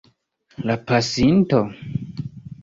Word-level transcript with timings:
La 0.69 0.77
pasinto? 0.91 1.61